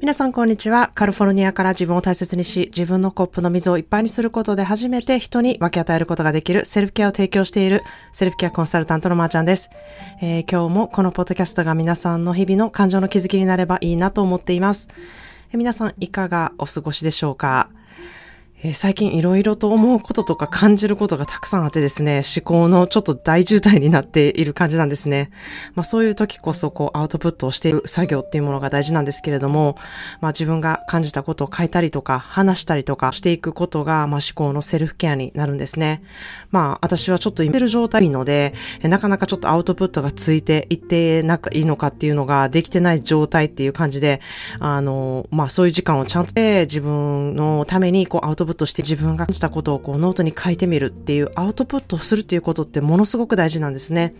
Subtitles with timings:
[0.00, 0.92] 皆さんこんにちは。
[0.94, 9.68] カルフォルニアから自分を大切にし、自分のコップの水をいっぱいにすることで初めて人に分け与えることができるセルフケアを提供しているセルフケアコンサルタントのまーちゃんです、
[10.22, 14.88] えー、今日もこのポッドキャストが皆さんの日々の感情の気づきになればいいなと思っています。
[15.50, 17.68] えー、皆さんいかがお過ごしでしょうか？
[18.62, 25.30] えー、最近いろいろと思うこととか感じることがたくさんあってですね、思考のちょっと大渋滞になっている感じなんですね。
[25.74, 29.76] まあそういう時こそこうアウトプットをしていく作業っていうものが大事なんですけれども、
[30.20, 36.02] まあ自分が感じたことを書いたりとか話したりとかしていくことが、まあ思考のセルフケアになるんですね。
[36.50, 38.52] まあ私はちょっと今いる状態ので、
[38.82, 44.20] なかなかちょっとアウトプットがついていってなんかいいのかっていうのができてない状態っていう感じで、
[44.58, 54.14] あの、まあそういう時間をちゃんと自分のためにこうアウトプットプットして自分が感じたことをこうノートに書いてみるっていうアウトプットするっていうことってものすごく大事なんですね。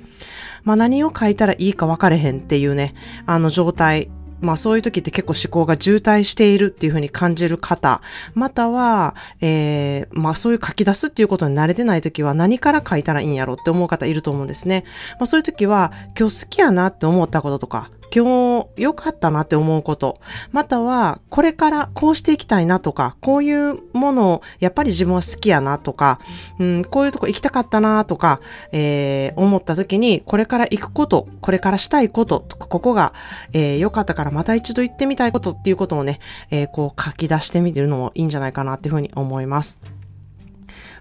[0.63, 2.95] まあ何を書いたらいいか分かれへんっていうね、
[3.27, 4.09] あの状態
[4.41, 8.01] まあそういう時って結構思考が渋滞しているっていうふうに感じる方、
[8.35, 14.85] または、えー、まあそういう書き出すっていうことに慣れてない時は何から書いたらいいんやろって思う方いると思うんですね。
[15.19, 20.19] まあそういう時は今日好きやなって思ったこととか、今日良かったなって思うこと、
[20.51, 26.21] またはこれからこうしていきたいなとか、こういうものをやっぱり自分は好きやなとか、
[26.59, 28.41] うん、こういうとこ行きたかったなとか、
[28.73, 33.13] えー、思った時にこれから行くこと、これからしたいこととか、ここが、
[33.53, 36.19] えー、良かったからまた一度行ってみたいことっていうことをね、
[36.51, 40.00] えー、こう書き出してみてるのもいいんじゃないかなっていうふうに思います。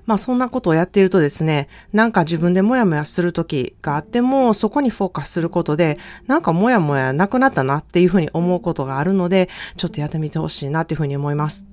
[0.10, 11.68] まあそんなことをやっているとですね、なんか自分でモヤモヤする時があっても、そこにフォーカスすることで、なんかモヤモヤなくなったなっていうふうに思うことがあるので、ちょっとやってみてほしいなっていうふうに思います。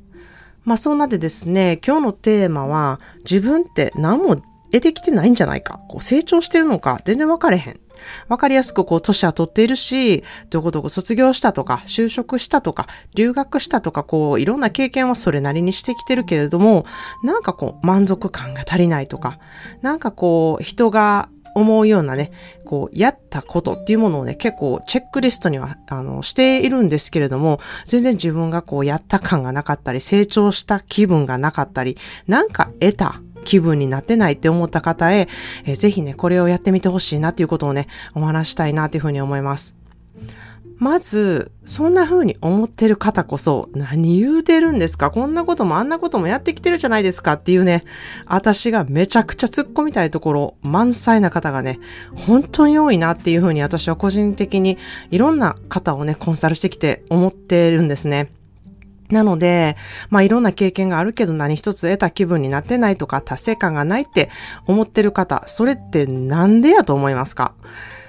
[0.64, 4.36] まあそんなでですね、今日のテーマは、自分って何も
[4.70, 7.80] 得てきてないんじゃないか、こう成長してるのか全然わかれへん。
[8.28, 16.84] わかりやすくこう、年は取っているし、どこどこ卒業したとか、就職したとか、留学したとか、こう、いろんな経験はそれなりにしてきてるけれども、
[17.22, 19.38] なんかこう、満足感が足りないとか、
[19.82, 22.32] なんかこう、人が思うようなね、
[22.66, 31.96] こう、やったことっていうものをね、結構チェックリストには、あの、しているんですけれども、全然自分がこう、やった感がなかったり、成長した気分がなかったり、
[32.26, 35.28] なんか得た気分になってないって思った方へ、
[35.64, 39.74] えー、ぜひね、これをやってみてほしいなっていうことをね、お話したいなっていうふうに思います。
[40.78, 45.10] まず、そんな風に思ってる方こそ、何言うてるんですか？
[45.10, 47.82] こんなこともあんなこともやってきてるじゃないですかっていうね、
[48.26, 51.78] 私がめちゃくちゃ突っ込みたいところ、満載な方がね、
[52.14, 54.76] 本当に多いなっていう風に私は個人的に
[55.10, 58.30] いろんな方をね、コンサルしてきて思ってるんですね。
[59.10, 59.76] なので、
[60.10, 64.30] まあいろんな経験があるけど何一つ得た気分になってないとか達成感がないって
[64.66, 67.54] 思ってる方、それってなんでやと思いますか？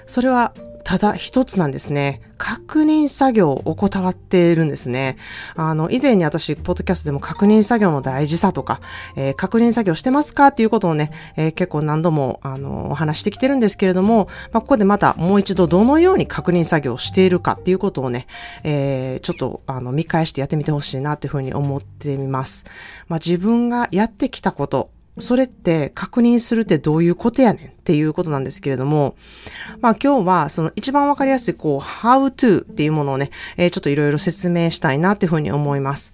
[0.06, 0.54] それは
[0.88, 2.22] ただ一つなんですね。
[2.38, 5.18] 確認作業を怠っているんですね。
[5.58, 8.80] あの、以前に私、ポッドキャストでも確認作業の大事さとか、
[9.18, 18.26] えー、確認作業してますかっていうことをね、えー、結構何度も、あの、お話してきてるんですけれども、まあ、ここでまたもう一度どのように確認作業をしているかっていうことをね、
[18.64, 22.64] えー、ちょっと、あの、見返してやってみてほしいなというふうに思ってみます。
[23.10, 29.16] まあ、自分がやってきたこと、それって確認するってどういうことやねんっていうことなんですけれども、
[29.82, 36.14] まあ今日はその一番わかりやすいこう、how to っていうものをね、えー、ちょっといろいろ説明したいなっていうふうに思います。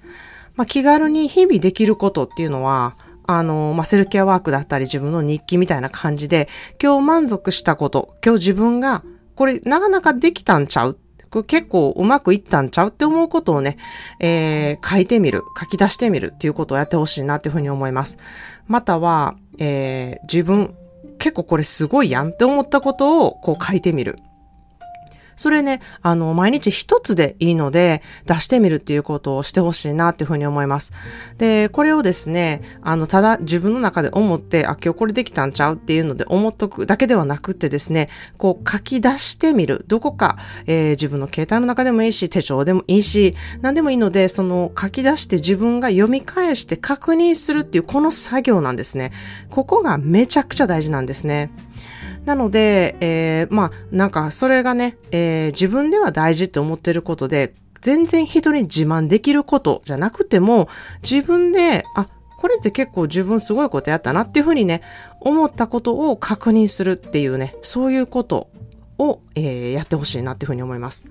[0.55, 6.49] まあ気軽に日々できることっていうのは、あの、まあ、セルケアワークだったり自分の日記みたいな感じで、
[6.81, 9.03] 今日満足したこと、今日自分が
[9.35, 10.97] これなかなかできたんちゃう
[11.33, 13.77] これ結構うまくいったんちゃうって思うことをね、
[14.19, 18.19] えー、書いてみる、書き出してみるっていうことをやってほしいなっていうふうに思います。
[18.67, 20.75] または、えー、自分、
[21.17, 24.17] 結構これすごいやんって思ったことをこう書いてみる。
[25.35, 30.93] それね、あの、毎日一つでいいので、出してみるっていうことをしてほしいなっていうふうに思います。
[31.37, 39.85] で、これをですね、あの、ただ自分の中で思って、あ、今日これできたんちゃうっていうので思っとくだけではなくってですね、こう書き出してみる。
[39.87, 49.11] どこか、えー、自分の携帯の中でもいいし、手帳でもいいし、何でもいいので、その書き出して自分が読み返して確認するっていうこの作業なんですね。
[49.49, 51.51] ここがめちゃくちゃ大事なんですね。
[52.25, 60.69] なので、えー、まあ、なんかそれがね、えー、自分では大事って思ってることで、全然人に自慢できることじゃなくても、
[61.01, 64.81] 自分で、あ、これって結構自分すごいことやったなっていうふうにね、
[65.19, 68.49] 思ったことを確認するっていうね、そういうこと
[68.97, 71.07] を、えー、やってほしいなっていうふうに思います。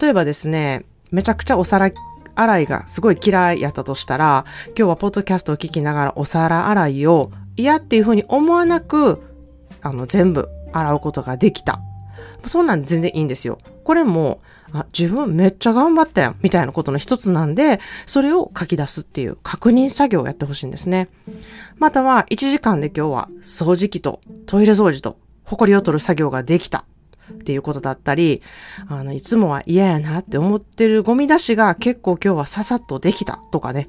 [0.00, 1.90] 例えばですね、めちゃくちゃお皿
[2.34, 9.22] 洗いがすごい嫌いやったとしたら、今日はポッドキャストを聞きながらお皿洗いを嫌っていうふうに思わなく
[9.86, 11.80] あの、全部洗うことができた。
[12.46, 13.58] そんなん全然いいんですよ。
[13.84, 14.40] これも、
[14.72, 21.08] あ、自分めっちゃ頑張ったやん、みたいなことの一つなんで、それを書き出すっていう確認作業をやってほしいんですね。
[21.76, 26.84] または、1時間で今日は掃除機とトイレ掃除と埃を取る作業ができた。
[27.32, 28.40] っていうことだったり、
[28.88, 33.88] あの、いつもは嫌やなって思ってるゴミ出しが結構今日はささっとできたとかね、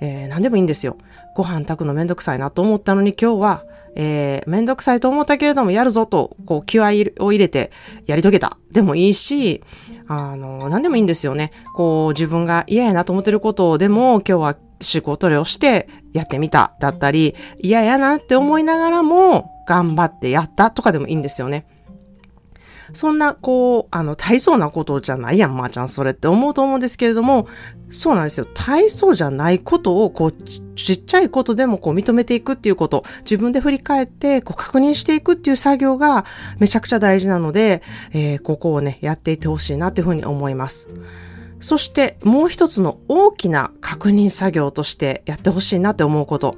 [0.00, 0.96] えー、何でもいいんですよ。
[1.34, 3.64] ご飯炊くのめんどくさいなと思ったのに今日は、
[3.96, 6.88] えー、めんどくさいと思ったけれどもやるぞと、こう気合
[7.18, 7.72] を入れて
[8.06, 8.58] やり遂げた。
[8.70, 9.62] でもいいし、
[10.06, 11.50] あの、何でもいいんですよね。
[11.74, 21.66] こう自分が嫌やなと思ってることでも今日は仕事をしてやってみただったり、嫌やなって思いながらも頑張ってやったとかでもいいんですよね。
[22.92, 27.48] そんな、こう、あの、大層なことじゃないやん、まー、ちゃん、それって思うと思うんですけれども、
[27.90, 28.46] そうなんですよ。
[28.52, 36.24] 大層じゃないことを、こうち、ちっちゃいことでもこう認めていくっていうこと、自分で振り返って、こう確認していくっていう作業が
[36.58, 40.88] めちゃくちゃ大事なので、えー、ここをね、やっていってほしいなっていうふうに思います。
[41.60, 46.54] そしてもう一つの大きな確認作業としてやってほしいなって思うこと。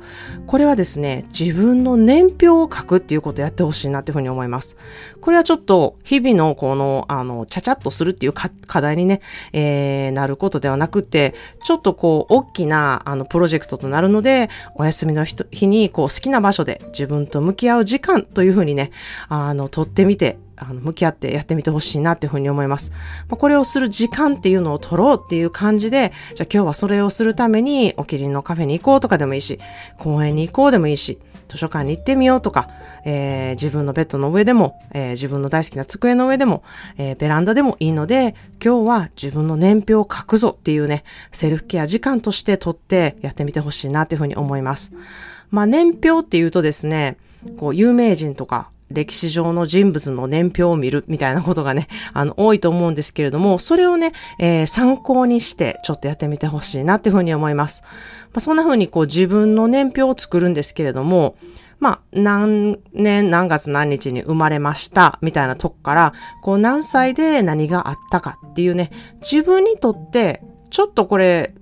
[0.46, 4.76] これはですね、自分の年表を書くっていうことをやってほしいなっていうふうに思います。
[5.20, 9.20] これはちょっと日々のこの、あの、ちゃちゃっとするっていう課題にね、
[9.52, 18.90] えー、なることではなくて、ちょっとこう、大きな、あの、プロジェクトとなるので、お休みの日に、こう、好きな場所で自分と向き合う時間というふうにね、
[19.28, 22.90] あの、取ってみて、あの、向き合ってやってみてほしいなっていうふうに思います。
[23.28, 29.58] まあ、これをする時間っていうのを取ろうっていう感じで、じゃあ今日はそれをするために、おきりのカフェに行こうとかでもいいし、
[29.98, 31.18] 公園に行こうでもいいし、
[31.48, 32.68] 図書館に行ってみようとか、
[33.04, 36.62] えー、自分のベッドの上でも、えー、自分の大好きな机の上でも、
[36.98, 44.92] えー、ベランダでもいいので、今日は自分の年表を書くぞっていうね、セルフケア時間として取ってやってみてほしいなっていうふうに思います。
[45.50, 47.16] まあ年表っていうとですね、
[47.56, 57.82] こう有名人とか歴史上の人物の年表を見るみたいなことがね、 あの、多いと思うんですけれども、それをね、えー、参考にしてちょっとやってみてほしいなっていうふうに思います。
[57.82, 61.36] まあ、そんなふうにこう自分の年表を作るんですけれども、
[61.80, 66.12] まあ、何年何月何日に生まれましたみたいなとこから、
[66.42, 68.90] こう何歳で何があったかっていうね、
[69.20, 71.54] 自分にとってちょっとこれ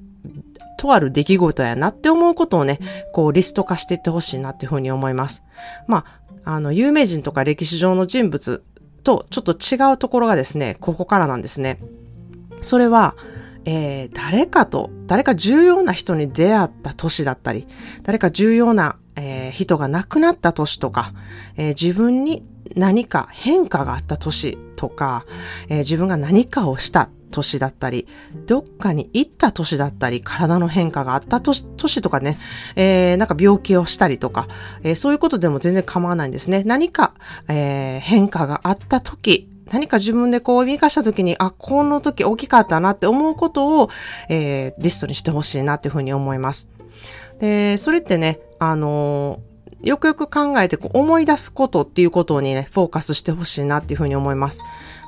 [0.76, 2.78] とある出来事やなって思うことをね、
[3.12, 5.42] こうリスト化していってほしいなっていうふうに思います。
[5.86, 6.04] ま
[6.44, 8.62] あ、あの、有名人とか歴史上の人物
[9.02, 11.80] とちょっと違うところがですね、ここからなんですね。
[12.60, 13.14] それは、
[13.64, 17.66] えー、誰かと、誰か重要な人に出会った年だったり、
[18.04, 21.12] 誰か重要な、えー、人が亡くなった年とか、
[21.56, 25.24] えー、自分に何か変化があった年とか、
[25.68, 28.06] えー、自分が何かをした年だったり、
[28.46, 32.38] どっかに行った年だったり、体の変化があった年年とかね、
[32.76, 34.48] えー、なんか病気をしたりとか、
[34.82, 36.62] えー、そういうことでも全然構わないんですね。
[36.64, 37.14] 何か、
[37.48, 43.90] えー、変化があった時、何か自分でこう見返した時に、あ、この時大きかったなって思うことを、
[44.28, 46.68] えー、リストにしてほしいなっていうふうに思います。
[47.40, 54.62] で、それってね、あのーよくよく考えてこう思い出すことっていうことにね、フォーカスしてほしいなっていうふうに思います。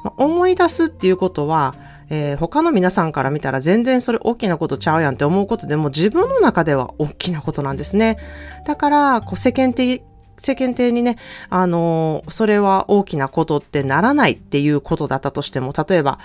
[0.05, 1.75] まあ、思い出すっていうことは、
[2.11, 8.19] えー、他の皆さんから見たら全然それ大きなことちゃうやんって思うことでも自分の中では大きなことなんですね。
[8.67, 10.03] だから、こう世間的
[10.39, 11.17] 世間体にね、
[11.51, 16.19] あのー、それは大きなことってならないっていうことだったとしても、例えば、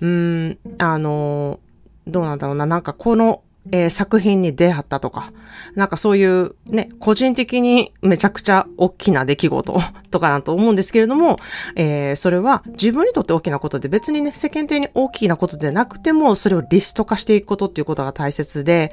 [0.00, 3.42] うーん、あのー、どうなんだろうな、なんかこの
[3.72, 5.32] えー、作品に出会ったとか、
[5.74, 11.38] なんかそういうね、個人的にめちゃくちゃ大きな出来事とかだと思うんですけれども、
[11.76, 18.92] えー、それは自分にとって大きなことで別にね、世間的に大きなことでなくても、それをリスト化していくことっていうことが大切で、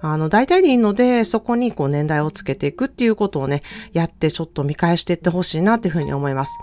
[0.00, 6.56] あの、大体でいいので、そこにこう年代をつけていくっていうことをね、やってちょっと見返していってほしいなっていうふうに思います。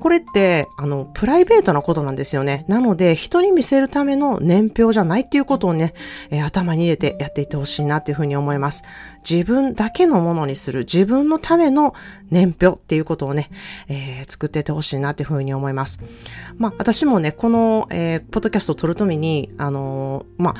[0.00, 2.64] これって、あの、プライベートなことなんですよね。
[2.68, 5.94] なので、人に見せるための年表じゃないっていうことをね、
[6.30, 8.82] えー、頭に入れてやっていってほしいなっていうふうに思います。
[9.28, 11.94] 自分だけのものにする、自分のための
[12.30, 13.50] 年表っていうことをね、
[13.88, 16.00] えー、作っていってほしいなっていうふうに思います。
[16.56, 20.54] まあ、私もね、この、えー、ポッドキャストを撮るために、あのまあ、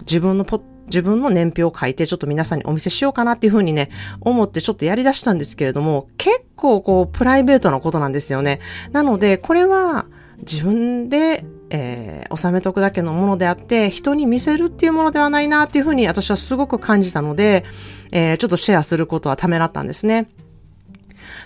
[0.00, 3.88] 自分のポッ自分の年表を書いてちょっと皆さんにお見せしようかなっていうふうにね、
[4.20, 8.60] 思ってちょっとやり出したんですけれども、結構こう、プライベートなことなんですよね。
[8.92, 10.04] なので、これは
[10.40, 17.64] 自分で、えー、収めとくだけのものであって、人に見せるっていうものではないなっていうふうに私はすごく感じたので、
[18.10, 20.28] えー、ちょっとシェアすることはためらったんですね。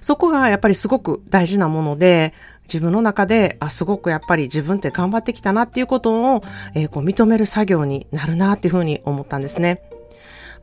[0.00, 6.42] そこがやっぱりすごく大事なもので、自分の中で、あ、すごくやっぱり自分って頑張ってきたなっていうことを、
[6.74, 9.82] えー、こう認める作業になるなっていうふうに思ったんですね。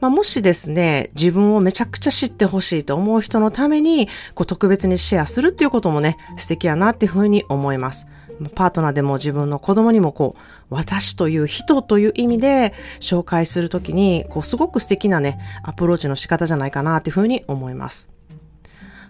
[0.01, 8.07] まあ、もしですね、自分をめちゃくちゃ知ってほしいと思う人のために、こう特別にシェアするっていうこともね、素敵やなっていうふうに思います。
[8.55, 18.12] パートナーでも自分の子供にもこう、私という人という意味で紹介するときに、こう、すごく素敵なね、アプローチの仕方じゃないかなっていうふうに思います。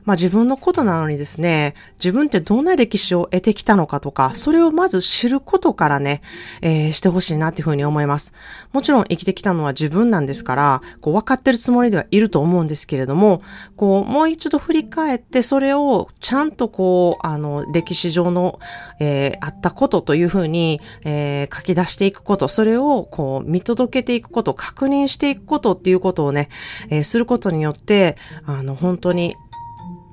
[0.05, 6.21] まあ自分のことなのにですね、自分ってどんな歴史を得てきたのかとか、それをまず知ることからね、
[6.61, 8.33] えー、してほしいなっていうふうに思います。
[8.71, 13.41] もちろん生きてきたのは自分なんですから、こう分かってるつもりではいると思うんですけれども、
[13.75, 18.59] こうもう一度振り返ってそれをちゃんとこう、あの、歴史上の、
[18.99, 26.49] えー、あったことというふうに、えー、書き出していくこと、それをこう見届けていくこと、確認していくことっていうことをね、
[26.89, 29.35] えー、することによって、あの、本当に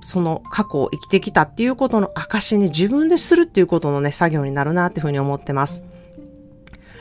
[0.00, 5.82] その過去を生きてきたっていうことの証に自分でするっていうことのね、作業になるなっていうふうに思ってます。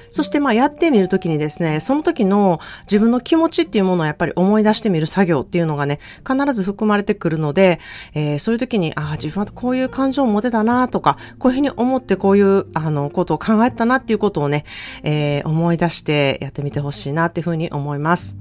[0.10, 7.80] そしてまあやってみるときにですね、その時の自分の気持ちっていうものをやっぱり思い出してみる作業っていうのがね、必ず含まれてくるので、
[8.14, 14.66] えー、そういう時に、ああ、自分はこういう感情を持てたなとか、こういうふうに思ってこういうあのことを考えたなっていうことをね、
[15.04, 18.36] えー、思い出してやってみてほしいなっていうふうに思います。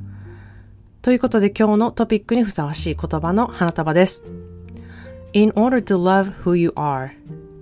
[1.03, 4.48] ということで今日のトピックにふさわしい言葉の花束です。
[5.38, 7.12] In order to love who you are,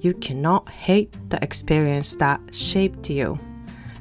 [0.02, 3.40] you cannot hate the experience that shaped you.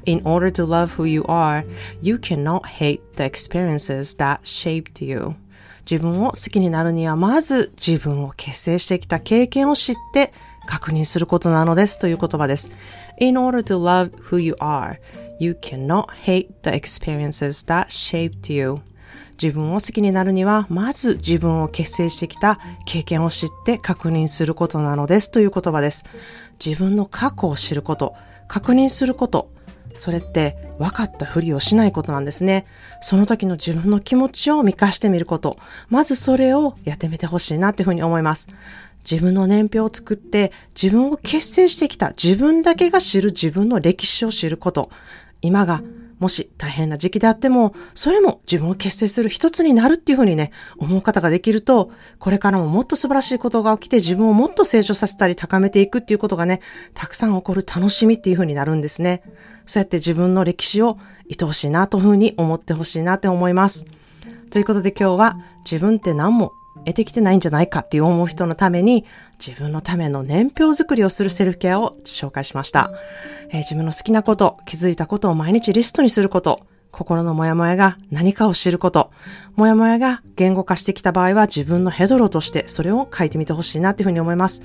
[0.05, 1.63] In order to love who you are,
[2.01, 5.35] you cannot hate the experiences that shaped you.
[5.89, 10.33] 自分を好きになるには、まず自分を結成してきた経験を知って
[10.65, 12.71] 確認することなのですという言葉です。
[13.19, 14.97] In order to love who you are,
[15.39, 18.75] you cannot hate the experiences that shaped you.
[19.40, 26.04] 自分を好きになるには、まず自分を結成してきた経験を知って確認することなのですという言葉です。
[26.64, 28.14] 自分の過去を知ること、
[28.48, 29.50] 確認すること、
[29.98, 32.66] それって分かったふりをしないことなんですね。
[33.00, 35.58] その時の自分の気持ちを見返してみること。
[35.88, 38.48] まずそれをやってみてほしいなっていうふうに思います。
[39.10, 44.90] 自分の年表を作って自分を結成してきた自分だけが知る自分の歴史を知ること。
[45.42, 45.82] 今が
[46.18, 56.60] もし大変な時期であっても、それも自分を結成する一つになるっていうふうにね、思う方ができると、これからももっと素晴らしいことが起きて自分をもっと成長させたり高めていくっていうことがね、
[56.94, 59.22] たくさん起こる楽しみっていうふうになるんですね。
[59.66, 63.86] そうやって自分の歴史を愛おしいなというふうに思ってほしいなって思います。
[64.50, 66.52] ということで今日は自分って何も
[66.84, 69.04] 得てきてないんじゃないかっていう思う人のために
[69.44, 72.92] 自分のための年表作りをするセルフケアを紹介しました。
[73.48, 76.58] えー、自分の好きなこと、気づいたことを毎日リストにすること、
[76.90, 79.10] 心のモヤモヤが何かを知ること、
[79.54, 84.62] モヤモヤが言語化してきた場合は自分のヘドロとしてそれを書いてみてほしいなというふうに思います。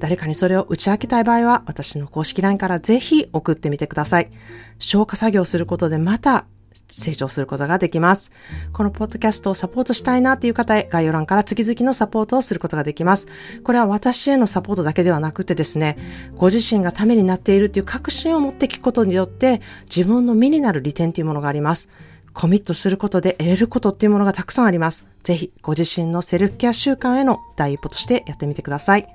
[0.00, 4.30] 誰かにそれを打ち明けたい場合は私の公式 LINE からぜひ送ってみてください。
[4.78, 6.46] 消化作業することでまた
[6.90, 8.30] 成長することができます。
[8.72, 13.28] このポッドキャストをサポートしたいなっていう方へ概要欄から月々のサポートをすることができます。
[13.64, 15.96] これは私へのサポートだけではなくてですね、
[16.36, 21.88] ご自身がためになっているっていう確信を持って聞くことによって自分の身になる利点というものがあります。
[22.32, 25.04] コミットすることで得れることっていうものがたくさんあります。
[25.22, 29.08] ぜひご自身のセルフケア習慣への第一歩としてやってみてください。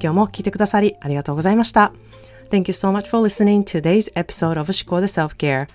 [0.00, 1.92] 日も聞いてくださりありがとうございました。
[2.50, 5.66] Thank you so much for listening to today's episode of 思考で Self-Care.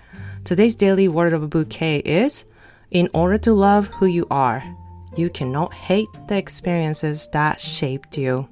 [0.44, 2.44] Today's daily word of a bouquet is
[2.90, 4.62] In order to love who you are,
[5.16, 8.46] you cannot hate the experiences that shaped you.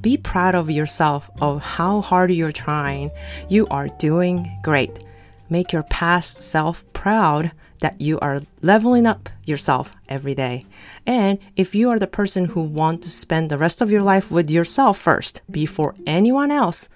[0.00, 3.10] Be proud of yourself, of how hard you're trying.
[3.48, 5.02] You are doing great.
[5.50, 10.62] Make your past self proud that you are leveling up yourself every day.
[11.04, 14.30] And if you are the person who want to spend the rest of your life
[14.30, 16.88] with yourself first before anyone else,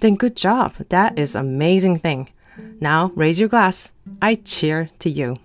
[0.00, 0.76] then good job.
[0.88, 2.30] That is amazing thing.
[2.80, 3.92] Now raise your glass.
[4.20, 5.36] I cheer to you.